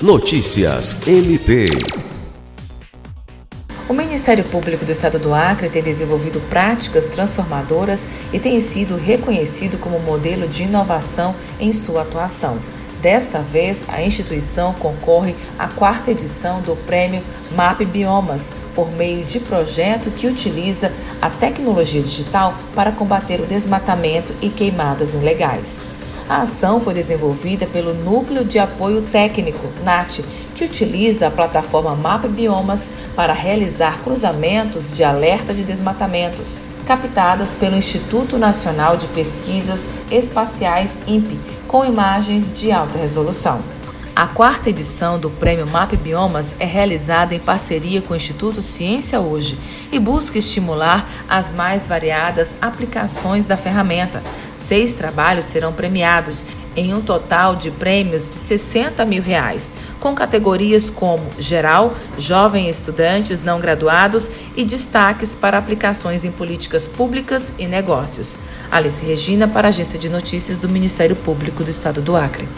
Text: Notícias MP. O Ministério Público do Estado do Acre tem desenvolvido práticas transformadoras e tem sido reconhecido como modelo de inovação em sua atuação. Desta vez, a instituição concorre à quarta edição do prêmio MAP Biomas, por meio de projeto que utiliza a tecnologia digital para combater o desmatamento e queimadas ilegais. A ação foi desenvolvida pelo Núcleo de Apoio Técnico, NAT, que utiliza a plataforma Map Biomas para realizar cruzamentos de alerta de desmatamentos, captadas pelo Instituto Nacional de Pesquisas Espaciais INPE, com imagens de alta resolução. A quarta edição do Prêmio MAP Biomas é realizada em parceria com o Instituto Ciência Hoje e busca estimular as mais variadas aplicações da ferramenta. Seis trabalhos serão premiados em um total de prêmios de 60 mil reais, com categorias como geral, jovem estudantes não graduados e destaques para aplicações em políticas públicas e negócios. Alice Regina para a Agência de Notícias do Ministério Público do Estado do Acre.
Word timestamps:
Notícias 0.00 1.08
MP. 1.08 1.64
O 3.88 3.92
Ministério 3.92 4.44
Público 4.44 4.84
do 4.84 4.92
Estado 4.92 5.18
do 5.18 5.34
Acre 5.34 5.68
tem 5.68 5.82
desenvolvido 5.82 6.40
práticas 6.48 7.06
transformadoras 7.06 8.06
e 8.32 8.38
tem 8.38 8.60
sido 8.60 8.96
reconhecido 8.96 9.76
como 9.76 9.98
modelo 9.98 10.46
de 10.46 10.62
inovação 10.62 11.34
em 11.58 11.72
sua 11.72 12.02
atuação. 12.02 12.60
Desta 13.02 13.40
vez, 13.40 13.86
a 13.88 14.00
instituição 14.00 14.72
concorre 14.72 15.34
à 15.58 15.66
quarta 15.66 16.12
edição 16.12 16.60
do 16.60 16.76
prêmio 16.76 17.20
MAP 17.50 17.84
Biomas, 17.84 18.52
por 18.76 18.92
meio 18.92 19.24
de 19.24 19.40
projeto 19.40 20.12
que 20.12 20.28
utiliza 20.28 20.92
a 21.20 21.28
tecnologia 21.28 22.02
digital 22.02 22.54
para 22.72 22.92
combater 22.92 23.40
o 23.40 23.46
desmatamento 23.46 24.32
e 24.40 24.48
queimadas 24.48 25.12
ilegais. 25.12 25.97
A 26.28 26.42
ação 26.42 26.78
foi 26.78 26.92
desenvolvida 26.92 27.66
pelo 27.66 27.94
Núcleo 27.94 28.44
de 28.44 28.58
Apoio 28.58 29.00
Técnico, 29.00 29.66
NAT, 29.82 30.20
que 30.54 30.62
utiliza 30.62 31.28
a 31.28 31.30
plataforma 31.30 31.96
Map 31.96 32.26
Biomas 32.26 32.90
para 33.16 33.32
realizar 33.32 34.02
cruzamentos 34.02 34.92
de 34.92 35.02
alerta 35.02 35.54
de 35.54 35.64
desmatamentos, 35.64 36.60
captadas 36.86 37.54
pelo 37.54 37.76
Instituto 37.76 38.36
Nacional 38.36 38.98
de 38.98 39.06
Pesquisas 39.06 39.88
Espaciais 40.10 41.00
INPE, 41.06 41.40
com 41.66 41.82
imagens 41.82 42.52
de 42.52 42.70
alta 42.70 42.98
resolução. 42.98 43.77
A 44.18 44.26
quarta 44.26 44.68
edição 44.68 45.16
do 45.16 45.30
Prêmio 45.30 45.64
MAP 45.64 45.92
Biomas 45.92 46.56
é 46.58 46.64
realizada 46.64 47.36
em 47.36 47.38
parceria 47.38 48.02
com 48.02 48.14
o 48.14 48.16
Instituto 48.16 48.60
Ciência 48.60 49.20
Hoje 49.20 49.56
e 49.92 49.98
busca 50.00 50.36
estimular 50.36 51.08
as 51.28 51.52
mais 51.52 51.86
variadas 51.86 52.56
aplicações 52.60 53.44
da 53.44 53.56
ferramenta. 53.56 54.20
Seis 54.52 54.92
trabalhos 54.92 55.44
serão 55.44 55.72
premiados 55.72 56.44
em 56.74 56.92
um 56.92 57.00
total 57.00 57.54
de 57.54 57.70
prêmios 57.70 58.28
de 58.28 58.34
60 58.34 59.04
mil 59.04 59.22
reais, 59.22 59.74
com 60.00 60.16
categorias 60.16 60.90
como 60.90 61.30
geral, 61.38 61.94
jovem 62.18 62.68
estudantes 62.68 63.40
não 63.40 63.60
graduados 63.60 64.32
e 64.56 64.64
destaques 64.64 65.36
para 65.36 65.58
aplicações 65.58 66.24
em 66.24 66.32
políticas 66.32 66.88
públicas 66.88 67.54
e 67.56 67.68
negócios. 67.68 68.36
Alice 68.68 69.00
Regina 69.06 69.46
para 69.46 69.68
a 69.68 69.70
Agência 69.70 69.96
de 69.96 70.08
Notícias 70.08 70.58
do 70.58 70.68
Ministério 70.68 71.14
Público 71.14 71.62
do 71.62 71.70
Estado 71.70 72.02
do 72.02 72.16
Acre. 72.16 72.48